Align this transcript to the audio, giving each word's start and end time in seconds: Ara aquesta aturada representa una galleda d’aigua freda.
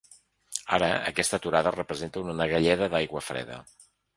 Ara 0.77 0.87
aquesta 1.11 1.39
aturada 1.39 1.75
representa 1.77 2.25
una 2.33 2.51
galleda 2.55 2.89
d’aigua 2.95 3.25
freda. 3.29 3.61